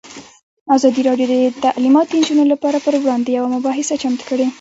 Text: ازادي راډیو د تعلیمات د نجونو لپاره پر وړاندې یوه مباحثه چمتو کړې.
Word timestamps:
ازادي 0.75 1.01
راډیو 1.09 1.27
د 1.31 1.35
تعلیمات 1.65 2.05
د 2.09 2.13
نجونو 2.19 2.43
لپاره 2.53 2.77
پر 2.85 2.93
وړاندې 3.01 3.29
یوه 3.37 3.49
مباحثه 3.55 3.95
چمتو 4.01 4.23
کړې. 4.29 4.47